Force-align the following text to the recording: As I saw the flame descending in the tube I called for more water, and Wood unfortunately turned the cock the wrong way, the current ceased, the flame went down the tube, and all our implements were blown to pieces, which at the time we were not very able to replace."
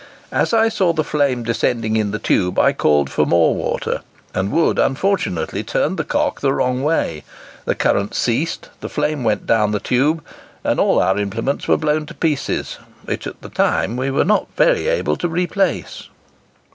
As 0.31 0.51
I 0.51 0.67
saw 0.67 0.93
the 0.93 1.03
flame 1.03 1.43
descending 1.43 1.95
in 1.95 2.09
the 2.09 2.17
tube 2.17 2.57
I 2.57 2.73
called 2.73 3.07
for 3.07 3.23
more 3.23 3.53
water, 3.53 4.01
and 4.33 4.51
Wood 4.51 4.79
unfortunately 4.79 5.63
turned 5.63 5.97
the 5.97 6.03
cock 6.03 6.41
the 6.41 6.51
wrong 6.51 6.81
way, 6.81 7.23
the 7.65 7.75
current 7.75 8.15
ceased, 8.15 8.69
the 8.79 8.89
flame 8.89 9.23
went 9.23 9.45
down 9.45 9.73
the 9.73 9.79
tube, 9.79 10.23
and 10.63 10.79
all 10.79 10.99
our 10.99 11.19
implements 11.19 11.67
were 11.67 11.77
blown 11.77 12.07
to 12.07 12.15
pieces, 12.15 12.79
which 13.05 13.27
at 13.27 13.43
the 13.43 13.49
time 13.49 13.95
we 13.95 14.09
were 14.09 14.25
not 14.25 14.47
very 14.57 14.87
able 14.87 15.17
to 15.17 15.29
replace." 15.29 16.09